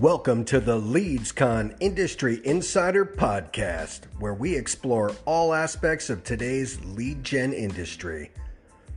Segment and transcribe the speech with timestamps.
[0.00, 7.22] Welcome to the LeadsCon Industry Insider Podcast, where we explore all aspects of today's lead
[7.22, 8.30] gen industry.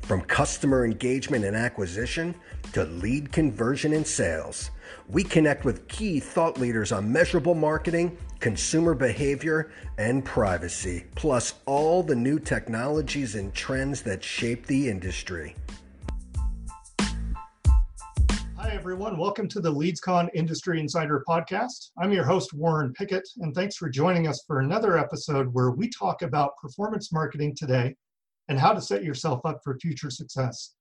[0.03, 2.33] From customer engagement and acquisition
[2.71, 4.71] to lead conversion and sales,
[5.09, 12.01] we connect with key thought leaders on measurable marketing, consumer behavior, and privacy, plus all
[12.01, 15.53] the new technologies and trends that shape the industry.
[18.83, 19.17] Everyone.
[19.17, 21.91] Welcome to the LeadsCon Industry Insider Podcast.
[21.97, 25.87] I'm your host, Warren Pickett, and thanks for joining us for another episode where we
[25.87, 27.95] talk about performance marketing today
[28.49, 30.75] and how to set yourself up for future success.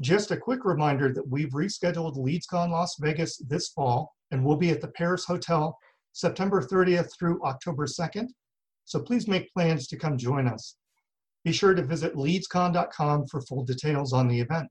[0.00, 4.70] Just a quick reminder that we've rescheduled LeadsCon Las Vegas this fall, and we'll be
[4.70, 5.76] at the Paris Hotel
[6.12, 8.28] September 30th through October 2nd.
[8.84, 10.76] So please make plans to come join us.
[11.44, 14.68] Be sure to visit leadscon.com for full details on the event.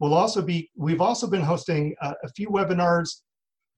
[0.00, 3.22] We'll also be, we've also been hosting a, a few webinars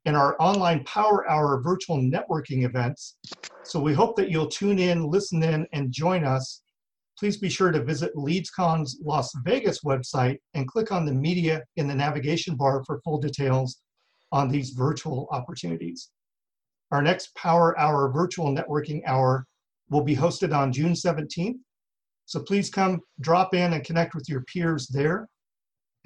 [0.04, 3.16] in our online Power Hour virtual networking events.
[3.64, 6.62] So we hope that you'll tune in, listen in, and join us
[7.18, 11.88] please be sure to visit LeadsCon's Las Vegas website and click on the media in
[11.88, 13.80] the navigation bar for full details
[14.32, 16.10] on these virtual opportunities.
[16.90, 19.46] Our next Power Hour virtual networking hour
[19.88, 21.56] will be hosted on June 17th.
[22.26, 25.28] So please come drop in and connect with your peers there.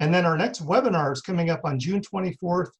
[0.01, 2.71] And then our next webinar is coming up on June 24th,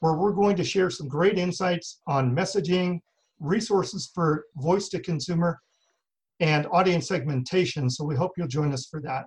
[0.00, 2.98] where we're going to share some great insights on messaging,
[3.38, 5.60] resources for voice to consumer,
[6.40, 7.88] and audience segmentation.
[7.88, 9.26] So we hope you'll join us for that.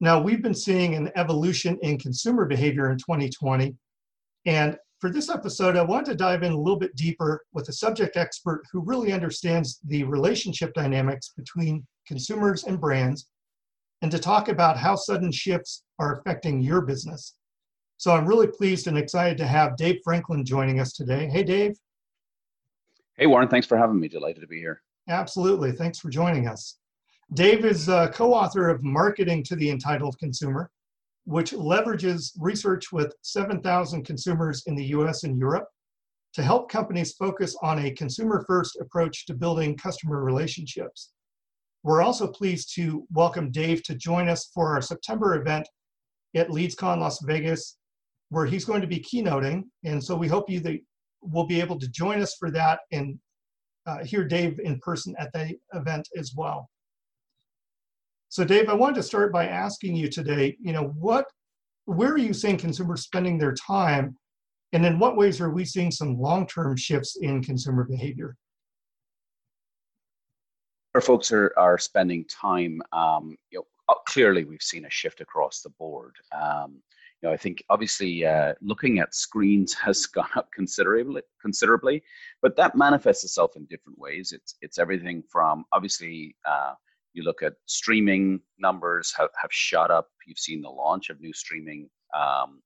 [0.00, 3.76] Now, we've been seeing an evolution in consumer behavior in 2020.
[4.46, 7.72] And for this episode, I wanted to dive in a little bit deeper with a
[7.72, 13.26] subject expert who really understands the relationship dynamics between consumers and brands
[14.02, 17.34] and to talk about how sudden shifts are affecting your business.
[17.96, 21.28] So I'm really pleased and excited to have Dave Frankland joining us today.
[21.28, 21.76] Hey, Dave.
[23.16, 23.48] Hey, Warren.
[23.48, 24.06] Thanks for having me.
[24.06, 24.82] Delighted to be here.
[25.08, 25.72] Absolutely.
[25.72, 26.78] Thanks for joining us.
[27.34, 30.70] Dave is a co-author of Marketing to the Entitled Consumer,
[31.24, 35.66] which leverages research with 7,000 consumers in the US and Europe
[36.34, 41.10] to help companies focus on a consumer-first approach to building customer relationships.
[41.82, 45.68] We're also pleased to welcome Dave to join us for our September event
[46.34, 47.78] at LeadsCon Las Vegas,
[48.30, 49.62] where he's going to be keynoting.
[49.84, 50.78] And so we hope you that
[51.22, 53.18] will be able to join us for that and
[53.86, 56.68] uh, hear Dave in person at the event as well.
[58.28, 61.24] So Dave, I wanted to start by asking you today, you know, what,
[61.86, 64.16] where are you seeing consumers spending their time?
[64.74, 68.36] And in what ways are we seeing some long-term shifts in consumer behavior?
[70.98, 75.62] Our folks are, are spending time, um, you know, clearly we've seen a shift across
[75.62, 76.16] the board.
[76.32, 76.82] Um,
[77.22, 82.02] you know, I think obviously uh, looking at screens has gone up considerably, considerably,
[82.42, 84.32] but that manifests itself in different ways.
[84.32, 86.72] It's it's everything from obviously uh,
[87.12, 90.08] you look at streaming numbers have, have shot up.
[90.26, 92.60] You've seen the launch of new streaming um,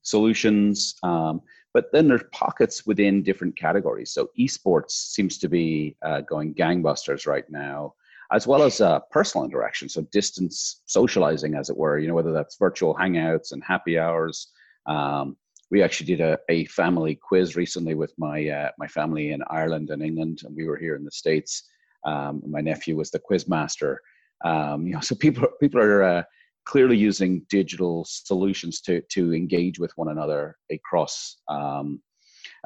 [0.00, 1.42] solutions, um,
[1.78, 4.10] but then there's pockets within different categories.
[4.10, 7.94] So esports seems to be uh, going gangbusters right now
[8.32, 12.00] as well as uh, personal interaction, so distance socializing, as it were.
[12.00, 14.48] You know, whether that's virtual hangouts and happy hours.
[14.86, 15.36] Um,
[15.70, 19.90] we actually did a, a family quiz recently with my uh, my family in Ireland
[19.90, 21.62] and England, and we were here in the states.
[22.04, 24.02] Um, my nephew was the quiz master.
[24.44, 26.22] Um, you know, so people people are uh,
[26.68, 32.00] clearly using digital solutions to to engage with one another across um,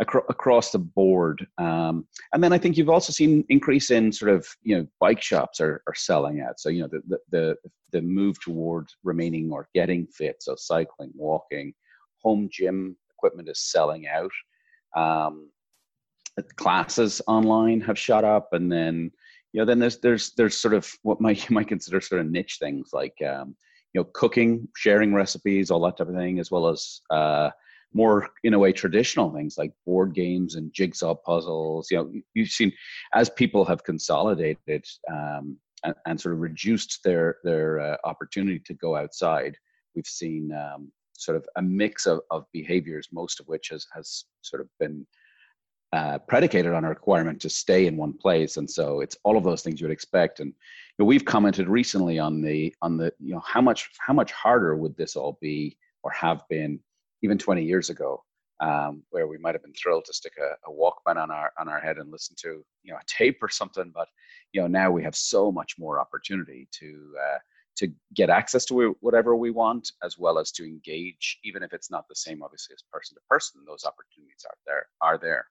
[0.00, 1.46] acro- across the board.
[1.58, 5.22] Um, and then I think you've also seen increase in sort of you know bike
[5.22, 6.58] shops are, are selling out.
[6.58, 7.56] So you know the, the
[7.92, 10.36] the move toward remaining or getting fit.
[10.40, 11.72] So cycling, walking,
[12.22, 14.32] home gym equipment is selling out.
[14.96, 15.50] Um,
[16.56, 19.12] classes online have shot up, and then
[19.52, 22.30] you know then there's there's there's sort of what might you might consider sort of
[22.30, 23.54] niche things like um,
[23.92, 27.50] you know cooking, sharing recipes, all that type of thing, as well as uh,
[27.94, 31.90] more in a way traditional things like board games and jigsaw puzzles.
[31.90, 32.72] You know you've seen
[33.14, 38.74] as people have consolidated um, and, and, sort of reduced their their uh, opportunity to
[38.74, 39.56] go outside
[39.94, 44.24] we've seen um, sort of a mix of, of behaviors most of which has has
[44.42, 45.06] sort of been
[45.92, 49.44] uh, predicated on a requirement to stay in one place and so it's all of
[49.44, 53.12] those things you would expect and you know, we've commented recently on the on the
[53.18, 56.78] you know how much how much harder would this all be or have been
[57.22, 58.22] even 20 years ago,
[58.60, 61.68] um, where we might have been thrilled to stick a, a, Walkman on our on
[61.68, 63.90] our head and listen to you know a tape or something.
[63.94, 64.08] But
[64.52, 67.38] you know now we have so much more opportunity to uh,
[67.76, 71.90] to get access to whatever we want, as well as to engage, even if it's
[71.90, 73.62] not the same, obviously, as person to person.
[73.66, 74.86] Those opportunities are there.
[75.00, 75.46] Are there.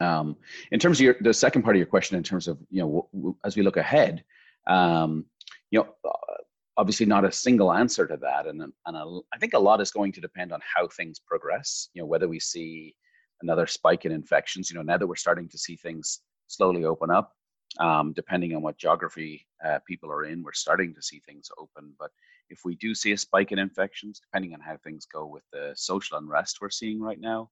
[0.00, 0.36] Um,
[0.72, 2.86] in terms of your, the second part of your question, in terms of you know,
[2.86, 4.24] w- w- as we look ahead,
[4.66, 5.24] um,
[5.70, 6.34] you know, uh,
[6.76, 9.90] obviously not a single answer to that, and and a, I think a lot is
[9.90, 11.88] going to depend on how things progress.
[11.94, 12.94] You know, whether we see
[13.42, 14.70] another spike in infections.
[14.70, 17.32] You know, now that we're starting to see things slowly open up,
[17.80, 21.92] um, depending on what geography uh, people are in, we're starting to see things open.
[21.98, 22.10] But
[22.50, 25.72] if we do see a spike in infections, depending on how things go with the
[25.74, 27.50] social unrest we're seeing right now,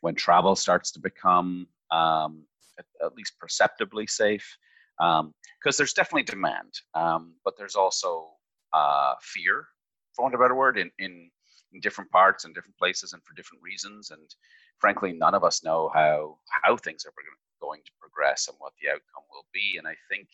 [0.00, 2.44] when travel starts to become um,
[2.78, 4.56] at, at, least perceptibly safe,
[4.98, 5.34] because um,
[5.76, 8.28] there's definitely demand, um, but there's also
[8.72, 9.66] uh, fear,
[10.14, 11.30] for want of a better word, in, in,
[11.72, 14.10] in different parts and different places and for different reasons.
[14.10, 14.34] And
[14.78, 17.12] frankly, none of us know how how things are
[17.60, 19.76] going to progress and what the outcome will be.
[19.78, 20.28] And I think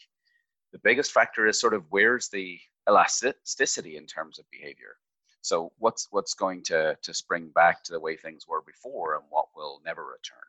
[0.72, 2.58] the biggest factor is sort of where's the
[2.88, 4.96] elasticity in terms of behavior.
[5.46, 9.22] So what's what's going to to spring back to the way things were before, and
[9.30, 10.48] what will never return.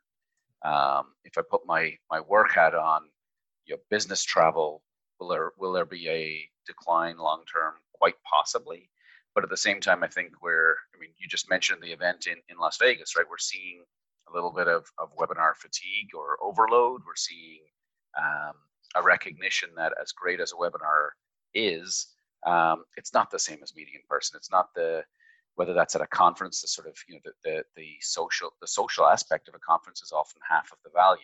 [0.64, 3.02] Um, if I put my my work hat on,
[3.64, 4.82] you know, business travel,
[5.20, 7.74] will there will there be a decline long term?
[7.92, 8.90] Quite possibly,
[9.36, 10.74] but at the same time, I think we're.
[10.92, 13.26] I mean, you just mentioned the event in in Las Vegas, right?
[13.30, 13.84] We're seeing
[14.28, 17.02] a little bit of, of webinar fatigue or overload.
[17.06, 17.60] We're seeing
[18.18, 18.54] um,
[18.96, 21.10] a recognition that as great as a webinar
[21.54, 22.08] is,
[22.46, 24.36] um, it's not the same as meeting in person.
[24.36, 25.02] It's not the
[25.56, 28.68] whether that's at a conference, the sort of you know the, the the social the
[28.68, 31.20] social aspect of a conference is often half of the value,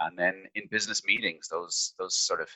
[0.00, 2.48] and then in business meetings, those those sort of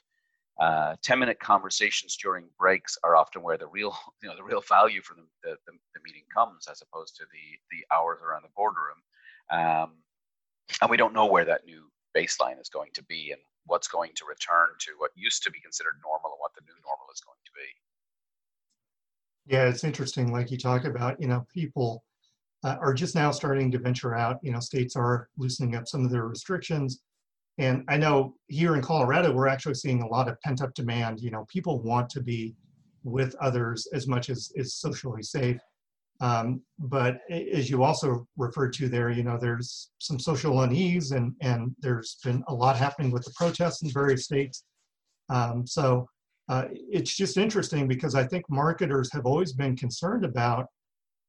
[0.60, 4.62] uh, 10 minute conversations during breaks are often where the real you know the real
[4.68, 8.48] value for the, the, the, meeting comes as opposed to the the hours around the
[8.54, 9.00] boardroom
[9.50, 9.92] um,
[10.80, 14.10] and we don't know where that new baseline is going to be and what's going
[14.16, 17.20] to return to what used to be considered normal and what the new normal is
[17.20, 17.68] going to be.
[19.54, 20.32] Yeah, it's interesting.
[20.32, 22.04] Like you talk about, you know, people
[22.64, 24.38] uh, are just now starting to venture out.
[24.42, 27.00] You know, states are loosening up some of their restrictions.
[27.58, 31.20] And I know here in Colorado, we're actually seeing a lot of pent up demand.
[31.20, 32.54] You know, people want to be
[33.04, 35.60] with others as much as is socially safe.
[36.22, 41.34] Um, but as you also referred to there, you know, there's some social unease and,
[41.42, 44.62] and there's been a lot happening with the protests in various states.
[45.30, 46.06] Um, so
[46.48, 50.66] uh, it's just interesting because I think marketers have always been concerned about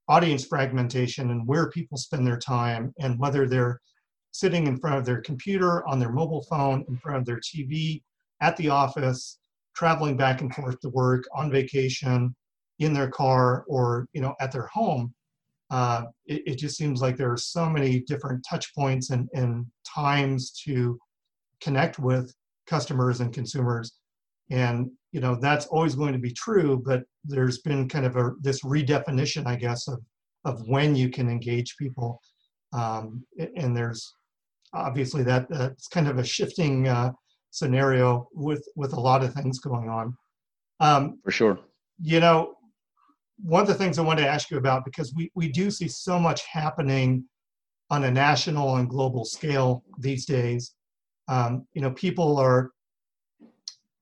[0.06, 3.80] audience fragmentation and where people spend their time and whether they're
[4.30, 8.00] sitting in front of their computer, on their mobile phone, in front of their TV,
[8.40, 9.38] at the office,
[9.74, 12.34] traveling back and forth to work, on vacation,
[12.78, 15.14] in their car or you know at their home
[15.70, 19.64] uh, it, it, just seems like there are so many different touch points and, and
[19.86, 20.98] times to
[21.60, 22.32] connect with
[22.66, 23.92] customers and consumers.
[24.50, 28.32] And you know that's always going to be true but there's been kind of a
[28.40, 30.00] this redefinition i guess of
[30.44, 32.20] of when you can engage people.
[32.72, 33.24] Um,
[33.56, 34.14] and there's
[34.72, 37.12] obviously that that's kind of a shifting uh,
[37.50, 40.16] scenario with with a lot of things going on.
[40.80, 41.58] Um, for sure.
[42.02, 42.54] you know
[43.42, 45.88] one of the things I wanted to ask you about, because we, we do see
[45.88, 47.24] so much happening
[47.90, 50.74] on a national and global scale these days.
[51.28, 52.70] Um, you know, people are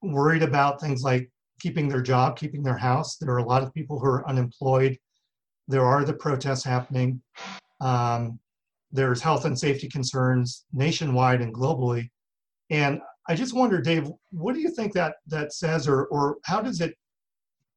[0.02, 1.31] worried about things like
[1.61, 3.17] keeping their job, keeping their house.
[3.17, 4.98] There are a lot of people who are unemployed.
[5.69, 7.22] There are the protests happening.
[7.81, 8.39] Um,
[8.91, 12.10] there's health and safety concerns nationwide and globally.
[12.70, 16.60] And I just wonder, Dave, what do you think that that says, or or how
[16.60, 16.94] does it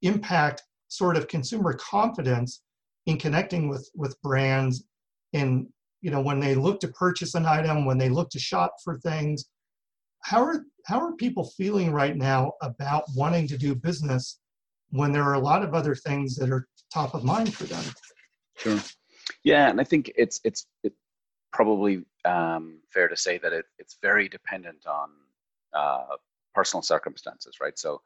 [0.01, 0.63] impact
[0.97, 2.61] sort of consumer confidence
[3.05, 4.85] in connecting with with brands
[5.33, 5.67] and
[6.01, 8.97] you know when they look to purchase an item when they look to shop for
[8.99, 9.45] things
[10.23, 14.39] how are how are people feeling right now about wanting to do business
[14.91, 17.83] when there are a lot of other things that are top of mind for them?
[18.57, 18.79] Sure.
[19.43, 20.65] Yeah and i think it's it's
[21.51, 25.09] probably um, fair to say that it, it's very dependent on
[25.73, 26.15] uh,
[26.53, 27.77] personal circumstances right?
[27.77, 28.01] So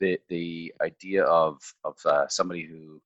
[0.00, 3.00] the the idea of of uh, somebody who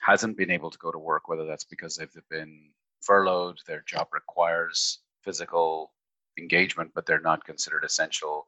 [0.00, 2.70] hasn't been able to go to work, whether that's because they've been
[3.02, 5.92] furloughed, their job requires physical
[6.38, 8.46] engagement, but they're not considered essential,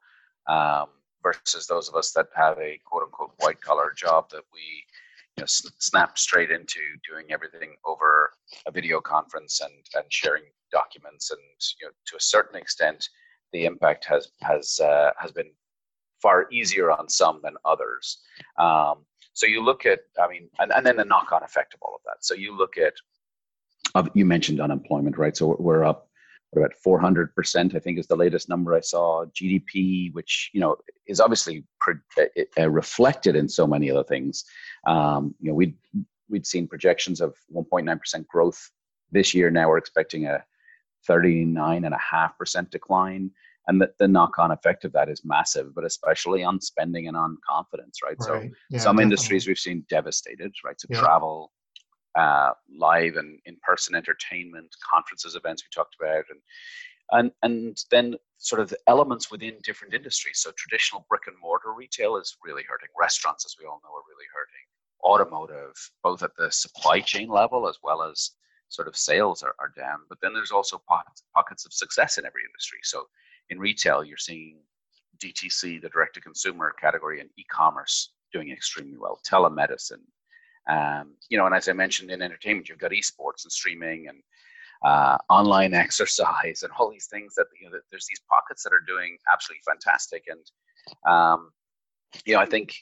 [0.48, 0.86] um,
[1.22, 4.84] versus those of us that have a quote unquote white collar job that we
[5.36, 8.32] you know, snap straight into doing everything over
[8.66, 11.40] a video conference and, and sharing documents and
[11.80, 13.08] you know to a certain extent
[13.52, 15.50] the impact has has uh, has been
[16.26, 18.18] far easier on some than others.
[18.58, 21.78] Um, so you look at, I mean, and, and then the knock on effect of
[21.82, 22.24] all of that.
[22.24, 22.94] So you look at,
[23.94, 25.36] uh, you mentioned unemployment, right?
[25.36, 26.08] So we're up
[26.50, 27.74] what about 400 percent?
[27.74, 29.24] I think is the latest number I saw.
[29.26, 34.44] GDP, which you know is obviously pre- uh, uh, reflected in so many other things.
[34.86, 35.74] Um, you know, we
[36.30, 38.60] we'd seen projections of 1.9 percent growth
[39.10, 39.50] this year.
[39.50, 40.44] Now we're expecting a
[41.08, 43.30] 39.5% decline.
[43.68, 47.16] And the, the knock on effect of that is massive, but especially on spending and
[47.16, 48.16] on confidence, right?
[48.20, 48.22] right.
[48.22, 48.34] So,
[48.70, 49.02] yeah, some definitely.
[49.02, 50.80] industries we've seen devastated, right?
[50.80, 51.00] So, yeah.
[51.00, 51.52] travel,
[52.16, 56.40] uh, live and in person entertainment, conferences, events we talked about, and
[57.12, 60.40] and and then sort of elements within different industries.
[60.40, 62.88] So traditional brick and mortar retail is really hurting.
[62.98, 64.66] Restaurants, as we all know, are really hurting.
[65.04, 68.32] Automotive, both at the supply chain level as well as
[68.68, 70.00] sort of sales are, are down.
[70.08, 72.78] But then there's also pockets, pockets of success in every industry.
[72.82, 73.04] So
[73.50, 74.58] in retail, you're seeing
[75.18, 79.20] DTC, the direct to consumer category, and e-commerce doing extremely well.
[79.28, 80.02] Telemedicine,
[80.68, 84.18] um, you know, and as I mentioned in entertainment, you've got esports and streaming and
[84.84, 88.84] uh, online exercise and all these things that you know, there's these pockets that are
[88.86, 90.24] doing absolutely fantastic.
[90.28, 91.50] And um,
[92.24, 92.74] you know, I think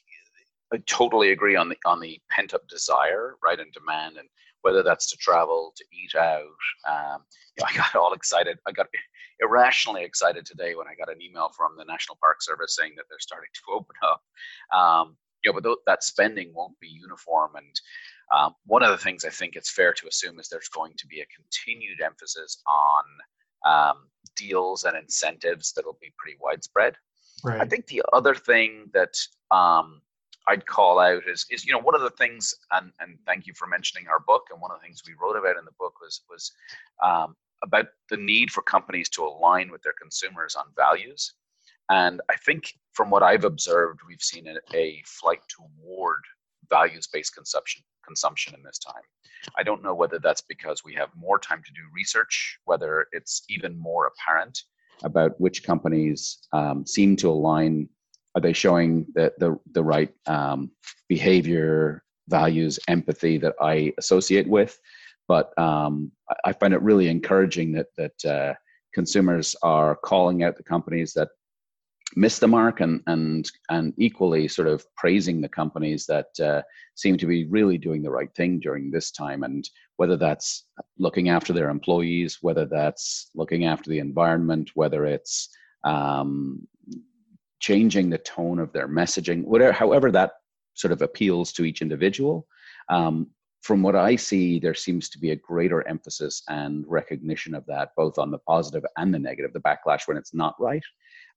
[0.73, 4.29] I totally agree on the on the pent up desire, right, and demand, and
[4.65, 6.41] whether that's to travel, to eat out.
[6.89, 7.23] Um,
[7.57, 8.59] you know, I got all excited.
[8.67, 8.87] I got
[9.41, 13.05] irrationally excited today when I got an email from the National Park Service saying that
[13.11, 14.23] they're starting to open up.
[14.77, 17.53] Um, you know, but th- that spending won't be uniform.
[17.57, 17.81] And
[18.35, 21.07] um, one of the things I think it's fair to assume is there's going to
[21.07, 23.05] be a continued emphasis on
[23.71, 26.95] um, deals and incentives that'll be pretty widespread.
[27.45, 27.61] Right.
[27.61, 29.15] I think the other thing that
[29.51, 30.01] um,
[30.49, 33.55] I'd call out is is you know one of the things and and thank you
[33.55, 35.95] for mentioning our book and one of the things we wrote about in the book
[36.01, 36.53] was was
[37.03, 41.35] um, about the need for companies to align with their consumers on values
[41.91, 46.21] and I think from what I've observed we've seen a, a flight toward
[46.71, 49.03] values based consumption consumption in this time.
[49.57, 53.43] I don't know whether that's because we have more time to do research, whether it's
[53.49, 54.63] even more apparent
[55.03, 57.89] about which companies um, seem to align
[58.35, 60.71] are they showing the the, the right um,
[61.09, 64.79] behavior values empathy that i associate with?
[65.27, 66.13] But um,
[66.45, 68.55] I, find it really encouraging that that uh,
[68.95, 71.29] consumers are calling out the companies that
[72.17, 76.63] miss the mark and and and equally sort of praising the companies that uh,
[76.95, 79.45] seem to be really doing the right thing during this time.
[79.45, 80.67] And whether that's
[80.99, 85.49] looking after their employees whether that's looking after the environment whether it's
[85.85, 86.67] um,
[87.65, 90.33] changing the tone of their messaging, whatever, however that
[90.75, 92.47] sort of appeals to each individual.
[92.91, 93.29] Um,
[93.63, 97.93] from what I see, there seems to be a greater emphasis and recognition of that,
[97.97, 100.83] both on the positive and the negative, the backlash when it's not right,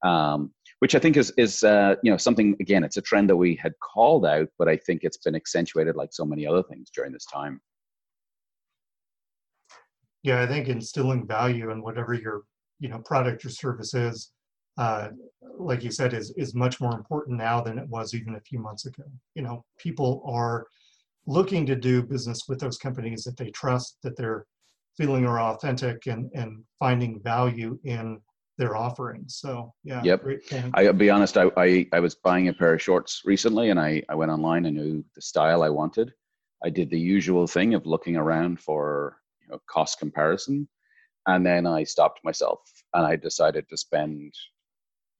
[0.04, 2.84] um, which I think is is uh, you know something again.
[2.84, 6.12] It's a trend that we had called out, but I think it's been accentuated like
[6.12, 7.58] so many other things during this time.
[10.22, 12.42] Yeah, I think instilling value in whatever your
[12.80, 14.32] you know product or service is
[14.78, 15.08] uh,
[15.58, 18.60] like you said, is is much more important now than it was even a few
[18.60, 19.02] months ago.
[19.34, 20.66] You know, people are
[21.26, 24.46] looking to do business with those companies that they trust, that they're
[24.96, 28.20] feeling are authentic, and and finding value in
[28.56, 29.36] their offerings.
[29.36, 30.24] So yeah, yep.
[30.74, 31.36] I'll be honest.
[31.36, 34.64] I, I I was buying a pair of shorts recently, and I I went online.
[34.64, 36.12] I knew the style I wanted.
[36.64, 40.68] I did the usual thing of looking around for you know, cost comparison,
[41.26, 42.60] and then I stopped myself
[42.94, 44.34] and I decided to spend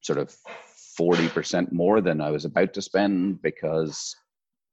[0.01, 0.35] sort of
[0.99, 4.15] 40% more than I was about to spend because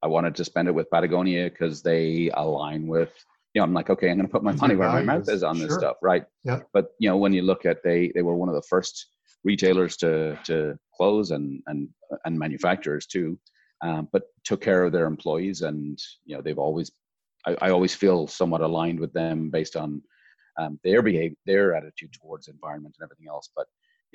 [0.02, 3.12] I wanted to spend it with Patagonia because they align with,
[3.54, 5.42] you know, I'm like, okay, I'm going to put my money where my mouth is
[5.42, 5.78] on this sure.
[5.78, 5.97] stuff.
[6.02, 6.25] Right.
[6.45, 6.61] Yeah.
[6.73, 9.06] But, you know, when you look at, they, they were one of the first
[9.45, 11.88] retailers to, to close and, and,
[12.25, 13.38] and manufacturers too,
[13.83, 15.62] um, but took care of their employees.
[15.62, 16.90] And, you know, they've always,
[17.47, 20.02] I, I always feel somewhat aligned with them based on
[20.59, 23.49] um, their behavior, their attitude towards environment and everything else.
[23.54, 23.66] But,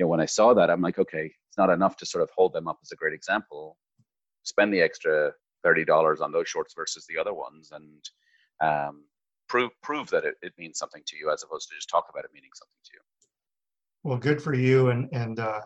[0.01, 2.31] you know, when I saw that, I'm like, okay, it's not enough to sort of
[2.35, 3.77] hold them up as a great example.
[4.41, 5.31] Spend the extra
[5.63, 8.09] thirty dollars on those shorts versus the other ones, and
[8.67, 9.03] um,
[9.47, 12.25] prove prove that it, it means something to you as opposed to just talk about
[12.25, 12.99] it meaning something to you.
[14.03, 15.61] Well, good for you, and and uh,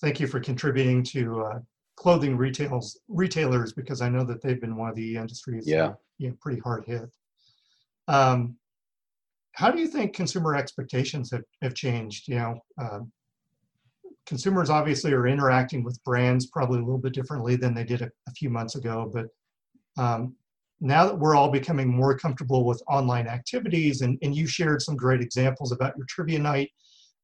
[0.00, 1.58] thank you for contributing to uh,
[1.96, 5.96] clothing retails retailers because I know that they've been one of the industries yeah that,
[6.16, 7.14] you know, pretty hard hit.
[8.08, 8.56] Um,
[9.52, 12.28] how do you think consumer expectations have, have changed?
[12.28, 13.12] You know, um,
[14.26, 18.10] consumers obviously are interacting with brands probably a little bit differently than they did a,
[18.28, 19.10] a few months ago.
[19.12, 19.26] But
[20.02, 20.34] um,
[20.80, 24.96] now that we're all becoming more comfortable with online activities, and, and you shared some
[24.96, 26.70] great examples about your trivia night,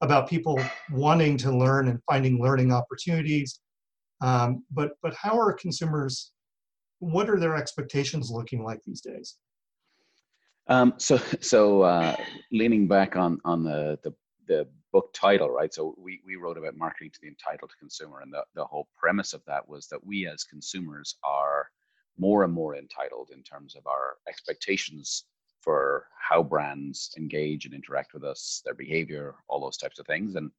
[0.01, 0.59] about people
[0.93, 3.61] wanting to learn and finding learning opportunities.
[4.23, 6.33] Um, but but how are consumers?
[6.99, 9.37] What are their expectations looking like these days?
[10.69, 12.17] Um, so so uh,
[12.53, 14.15] leaning back on on the the
[14.47, 15.73] the book title, right?
[15.73, 19.33] So we, we wrote about marketing to the entitled consumer, and the, the whole premise
[19.33, 21.69] of that was that we as consumers are
[22.19, 25.25] more and more entitled in terms of our expectations
[25.61, 30.35] for how brands engage and interact with us, their behavior, all those types of things.
[30.35, 30.51] And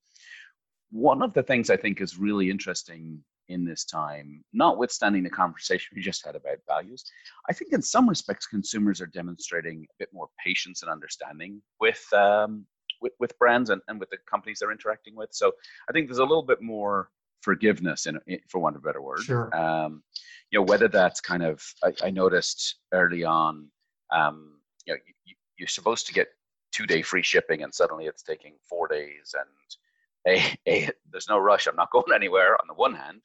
[0.92, 5.90] one of the things I think is really interesting in this time, notwithstanding the conversation
[5.96, 7.04] we just had about values,
[7.50, 12.06] I think in some respects consumers are demonstrating a bit more patience and understanding with
[12.14, 12.66] um,
[13.01, 15.29] with, with brands and, and with the companies they're interacting with.
[15.31, 15.51] So
[15.89, 17.10] I think there's a little bit more
[17.41, 19.22] forgiveness in, in for want of a better word.
[19.22, 19.55] Sure.
[19.55, 20.03] Um,
[20.51, 23.67] you know, whether that's kind of I, I noticed early on,
[24.12, 26.27] um, you know, you, you're supposed to get
[26.72, 31.38] two day free shipping and suddenly it's taking four days and a, a there's no
[31.38, 33.22] rush i'm not going anywhere on the one hand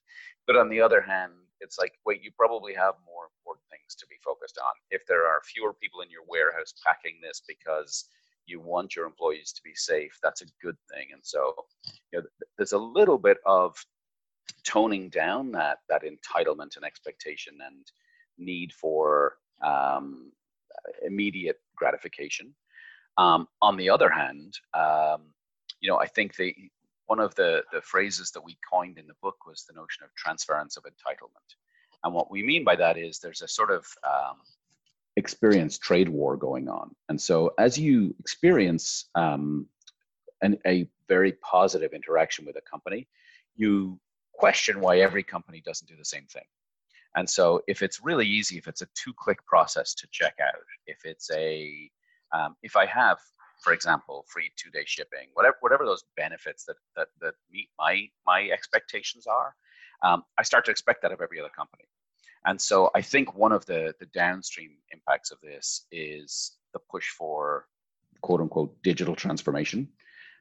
[0.46, 4.06] but on the other hand it's like wait you probably have more important things to
[4.08, 8.08] be focused on if there are fewer people in your warehouse packing this because
[8.46, 11.54] you want your employees to be safe that's a good thing and so
[12.12, 12.24] you know
[12.56, 13.76] there's a little bit of
[14.64, 17.86] toning down that that entitlement and expectation and
[18.38, 19.34] need for
[19.64, 20.30] um,
[21.04, 22.54] immediate gratification
[23.18, 25.22] um, on the other hand um,
[25.80, 26.54] you know i think the
[27.06, 30.14] one of the, the phrases that we coined in the book was the notion of
[30.14, 31.54] transference of entitlement.
[32.04, 34.36] And what we mean by that is there's a sort of um,
[35.16, 36.94] experience trade war going on.
[37.08, 39.66] And so as you experience um,
[40.42, 43.08] an, a very positive interaction with a company,
[43.54, 43.98] you
[44.34, 46.44] question why every company doesn't do the same thing.
[47.16, 50.60] And so if it's really easy, if it's a two click process to check out,
[50.86, 51.90] if it's a,
[52.34, 53.18] um, if I have
[53.60, 58.06] for example, free two day shipping, whatever whatever those benefits that that that meet my
[58.26, 59.54] my expectations are,
[60.02, 61.84] um, I start to expect that of every other company.
[62.44, 64.76] And so I think one of the the downstream
[65.06, 67.66] impacts of this is the push for
[68.22, 69.88] quote unquote digital transformation.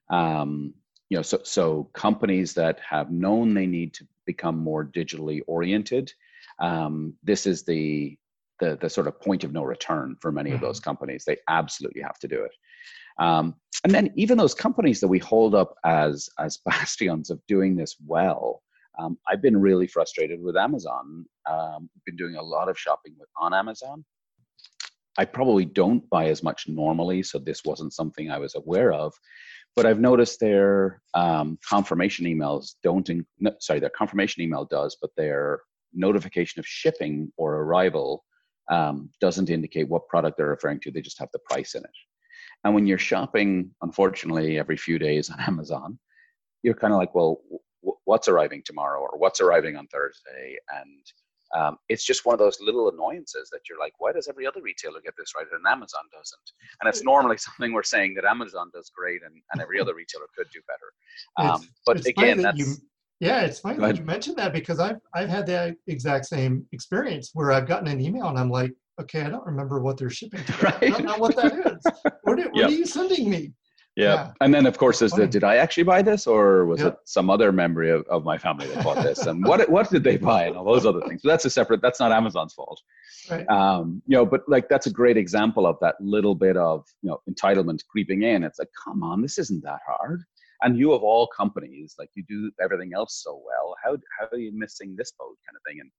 [0.10, 0.74] Um,
[1.10, 6.12] you know, so so companies that have known they need to become more digitally oriented,
[6.60, 8.18] um, this is the
[8.60, 10.56] the the sort of point of no return for many mm-hmm.
[10.56, 11.26] of those companies.
[11.26, 12.52] They absolutely have to do it.
[13.18, 17.76] Um, and then even those companies that we hold up as as bastions of doing
[17.76, 18.64] this well,
[18.98, 21.26] um, I've been really frustrated with Amazon.
[21.50, 24.04] Um, been doing a lot of shopping with on Amazon.
[25.18, 29.14] I probably don't buy as much normally, so this wasn't something I was aware of.
[29.76, 33.10] But I've noticed their um, confirmation emails don't.
[33.10, 35.62] In, no, sorry, their confirmation email does, but their
[35.94, 38.24] notification of shipping or arrival
[38.70, 40.92] um, doesn't indicate what product they're referring to.
[40.92, 41.90] They just have the price in it.
[42.64, 46.00] And when you're shopping, unfortunately, every few days on Amazon,
[46.64, 47.40] you're kind of like, well,
[47.84, 50.58] w- what's arriving tomorrow or what's arriving on Thursday?
[50.74, 51.06] And
[51.56, 54.62] um, it's just one of those little annoyances that you're like, why does every other
[54.62, 56.52] retailer get this right and Amazon doesn't?
[56.82, 60.26] And it's normally something we're saying that Amazon does great and, and every other retailer
[60.38, 61.50] could do better.
[61.50, 62.60] Um, but again, that that's.
[62.60, 62.76] You,
[63.22, 67.32] yeah, it's funny that you mentioned that because I've, I've had that exact same experience
[67.34, 70.44] where I've gotten an email and I'm like, okay, I don't remember what they're shipping
[70.44, 70.54] to.
[70.62, 70.84] Right.
[70.84, 72.12] I don't know what that is.
[72.24, 72.70] What, are, what yep.
[72.70, 73.54] are you sending me?
[73.96, 74.14] Yeah.
[74.14, 74.32] yeah.
[74.42, 76.94] And then of course there's the did I actually buy this or was yep.
[76.94, 79.26] it some other memory of, of my family that bought this?
[79.26, 81.22] And what what did they buy and all those other things.
[81.22, 82.82] So that's a separate that's not Amazon's fault.
[83.30, 83.48] Right.
[83.50, 87.10] Um, you know, but like that's a great example of that little bit of, you
[87.10, 88.44] know, entitlement creeping in.
[88.44, 90.24] It's like, come on, this isn't that hard.
[90.62, 93.76] And you of all companies, like you do everything else so well.
[93.84, 95.80] How how are you missing this boat kind of thing?
[95.80, 95.92] And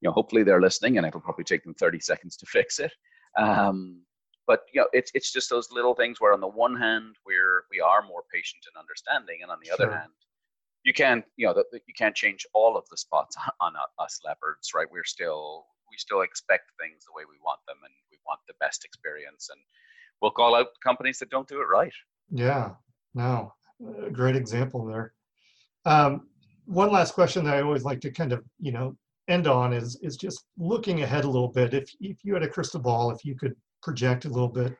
[0.00, 2.92] you know, hopefully they're listening, and it'll probably take them 30 seconds to fix it.
[3.38, 4.02] Um,
[4.46, 7.64] but you know, it's it's just those little things where, on the one hand, we're
[7.70, 10.12] we are more patient and understanding, and on the other hand,
[10.84, 14.04] you can't you know the, the, you can't change all of the spots on, on
[14.04, 14.86] us leopards, right?
[14.90, 18.54] We're still we still expect things the way we want them, and we want the
[18.60, 19.60] best experience, and
[20.22, 21.92] we'll call out companies that don't do it right.
[22.30, 22.70] Yeah,
[23.14, 23.52] no,
[24.06, 25.12] a great example there.
[25.84, 26.28] Um,
[26.66, 28.96] one last question that I always like to kind of you know
[29.28, 31.74] end on is is just looking ahead a little bit.
[31.74, 33.56] If if you had a crystal ball, if you could
[33.86, 34.76] project a little bit,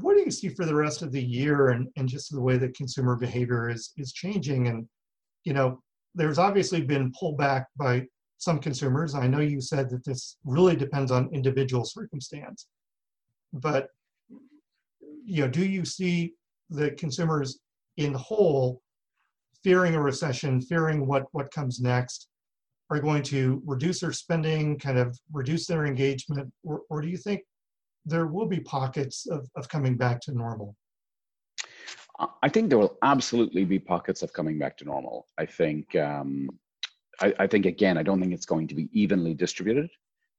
[0.00, 2.56] what do you see for the rest of the year and, and just the way
[2.56, 4.68] that consumer behavior is is changing?
[4.68, 4.88] And
[5.44, 5.82] you know,
[6.14, 8.06] there's obviously been pullback by
[8.38, 9.14] some consumers.
[9.14, 12.68] I know you said that this really depends on individual circumstance,
[13.52, 13.88] but
[15.24, 16.34] you know, do you see
[16.70, 17.58] the consumers
[17.96, 18.80] in whole
[19.64, 22.28] fearing a recession, fearing what what comes next?
[22.92, 27.16] are going to reduce their spending, kind of reduce their engagement, or, or do you
[27.16, 27.40] think
[28.04, 30.76] there will be pockets of, of coming back to normal?
[32.42, 35.26] I think there will absolutely be pockets of coming back to normal.
[35.38, 36.50] I think, um,
[37.20, 39.88] I, I, think again, I don't think it's going to be evenly distributed.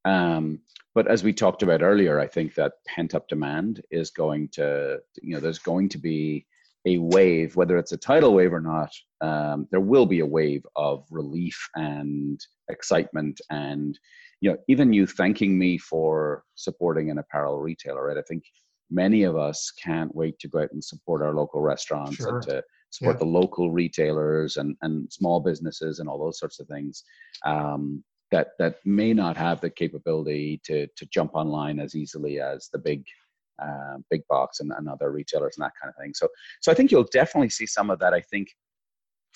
[0.06, 0.60] Um,
[0.93, 5.00] but as we talked about earlier, I think that pent up demand is going to,
[5.21, 6.45] you know, there's going to be
[6.86, 10.65] a wave, whether it's a tidal wave or not, um, there will be a wave
[10.76, 14.00] of relief and excitement and
[14.42, 18.44] you know even you thanking me for supporting an apparel retailer right i think
[18.90, 22.36] many of us can't wait to go out and support our local restaurants sure.
[22.36, 23.20] and to support yeah.
[23.20, 27.04] the local retailers and, and small businesses and all those sorts of things
[27.46, 32.70] um, that that may not have the capability to to jump online as easily as
[32.72, 33.04] the big
[33.62, 36.14] uh, big box and, and other retailers and that kind of thing.
[36.14, 36.28] So
[36.62, 38.14] so I think you'll definitely see some of that.
[38.14, 38.50] I think,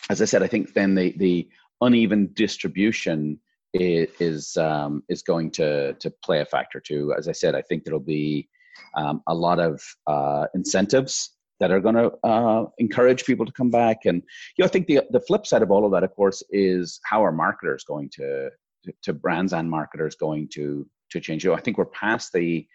[0.09, 1.47] as I said, I think then the the
[1.81, 3.39] uneven distribution
[3.75, 7.13] is um, is going to to play a factor too.
[7.17, 8.47] As I said, I think there'll be
[8.95, 13.69] um, a lot of uh, incentives that are going to uh, encourage people to come
[13.69, 13.99] back.
[14.05, 14.21] And
[14.57, 16.99] you know, I think the the flip side of all of that, of course, is
[17.03, 18.49] how are marketers going to
[18.83, 21.43] to, to brands and marketers going to to change?
[21.43, 22.65] You know, I think we're past the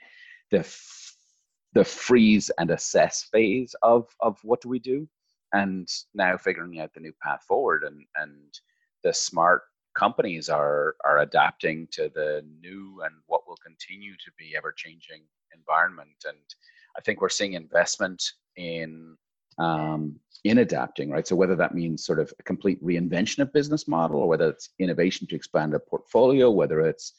[0.50, 0.66] the
[1.72, 5.08] the freeze and assess phase of of what do we do,
[5.52, 7.84] and now figuring out the new path forward.
[7.84, 8.34] And and
[9.02, 9.62] the smart
[9.94, 15.22] companies are are adapting to the new and what will continue to be ever changing
[15.54, 16.24] environment.
[16.26, 16.38] And
[16.96, 18.22] I think we're seeing investment
[18.56, 19.16] in
[19.58, 21.26] um, in adapting, right?
[21.26, 24.70] So whether that means sort of a complete reinvention of business model, or whether it's
[24.78, 27.12] innovation to expand a portfolio, whether it's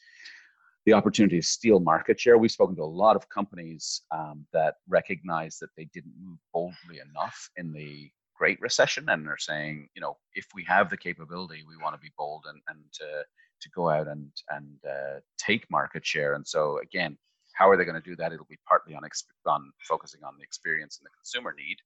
[0.86, 2.38] the opportunity to steal market share.
[2.38, 7.00] We've spoken to a lot of companies um, that recognize that they didn't move boldly
[7.10, 8.10] enough in the
[8.42, 12.00] Great Recession, and are saying, you know, if we have the capability, we want to
[12.00, 13.22] be bold and and uh,
[13.60, 16.34] to go out and and uh, take market share.
[16.34, 17.16] And so again,
[17.54, 18.32] how are they going to do that?
[18.32, 19.02] It'll be partly on,
[19.46, 21.76] on focusing on the experience and the consumer need,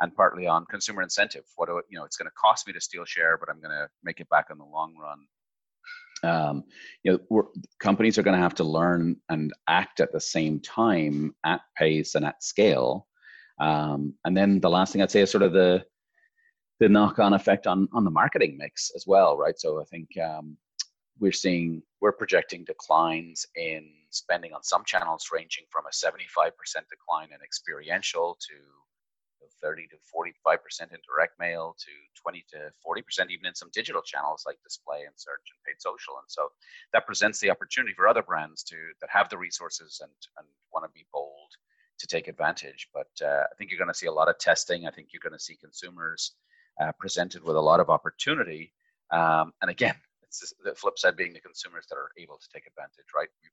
[0.00, 1.44] and partly on consumer incentive.
[1.56, 3.76] What do, you know, it's going to cost me to steal share, but I'm going
[3.76, 5.20] to make it back in the long run.
[6.32, 6.64] Um,
[7.02, 11.34] you know, companies are going to have to learn and act at the same time,
[11.44, 13.06] at pace and at scale.
[13.60, 15.84] Um, and then the last thing I'd say is sort of the
[16.80, 19.58] the knock-on effect on on the marketing mix as well, right?
[19.58, 20.56] So I think um,
[21.18, 26.52] we're seeing we're projecting declines in spending on some channels ranging from a 75%
[26.88, 28.54] decline in experiential to
[29.60, 31.90] 30 to 45% in direct mail to
[32.22, 36.14] 20 to 40% even in some digital channels like display and search and paid social.
[36.14, 36.48] And so
[36.92, 40.84] that presents the opportunity for other brands to that have the resources and and want
[40.84, 41.50] to be bold
[41.98, 42.88] to take advantage.
[42.94, 44.86] But uh, i think you're going to see a lot of testing.
[44.86, 46.34] I think you're going to see consumers
[46.80, 48.72] uh, presented with a lot of opportunity
[49.10, 49.94] um, and again
[50.28, 53.28] it's the flip side being the consumers that are able to take advantage, right?
[53.42, 53.48] We,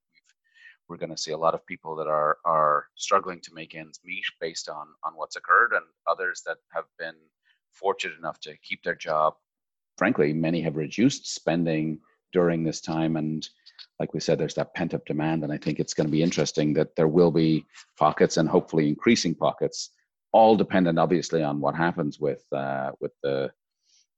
[0.87, 3.99] we're going to see a lot of people that are are struggling to make ends
[4.05, 7.15] meet based on on what's occurred, and others that have been
[7.71, 9.33] fortunate enough to keep their job.
[9.97, 11.99] Frankly, many have reduced spending
[12.33, 13.47] during this time, and
[13.99, 16.21] like we said, there's that pent up demand, and I think it's going to be
[16.21, 17.65] interesting that there will be
[17.97, 19.91] pockets and hopefully increasing pockets,
[20.35, 23.49] all dependent obviously on what happens with uh, with the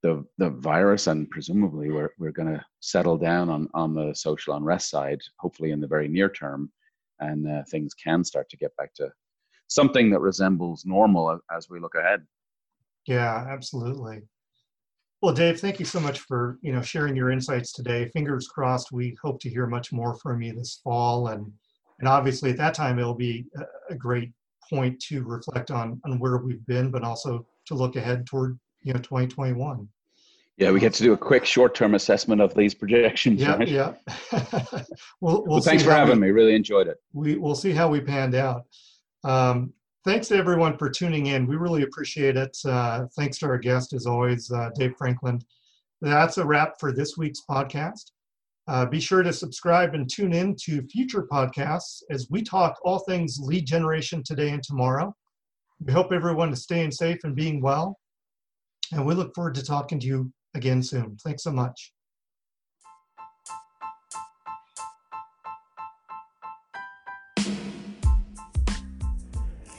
[0.01, 4.56] the the virus and presumably we're we're going to settle down on on the social
[4.56, 6.71] unrest side hopefully in the very near term
[7.19, 9.08] and uh, things can start to get back to
[9.67, 12.25] something that resembles normal as we look ahead.
[13.06, 14.23] Yeah absolutely.
[15.21, 18.10] Well dave thank you so much for you know sharing your insights today.
[18.10, 21.51] Fingers crossed we hope to hear much more from you this fall and
[21.99, 24.32] and obviously at that time it'll be a, a great
[24.69, 28.93] point to reflect on on where we've been but also to look ahead toward you
[28.93, 29.88] know 2021
[30.58, 33.67] yeah we get to do a quick short-term assessment of these projections yeah right?
[33.67, 33.93] yeah.
[35.21, 36.32] We'll, we'll, well thanks for having we, me.
[36.32, 36.97] Really enjoyed it.
[37.13, 38.65] We we'll see how we panned out.
[39.23, 39.73] Um,
[40.06, 41.47] thanks to everyone for tuning in.
[41.47, 42.56] We really appreciate it.
[42.63, 45.43] Uh, thanks to our guest as always uh, dave frankland.
[46.01, 48.12] That's a wrap for this week's podcast
[48.67, 52.99] uh, be sure to subscribe and tune in to future podcasts as we talk all
[52.99, 55.13] things lead generation today and tomorrow
[55.86, 57.97] we hope everyone is staying safe and being well
[58.91, 61.17] and we look forward to talking to you again soon.
[61.23, 61.91] Thanks so much.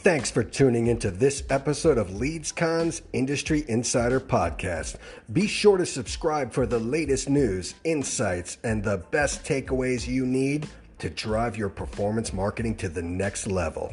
[0.03, 4.95] Thanks for tuning into this episode of LeadsCon's Industry Insider Podcast.
[5.33, 10.69] Be sure to subscribe for the latest news, insights, and the best takeaways you need
[11.01, 13.93] to drive your performance marketing to the next level.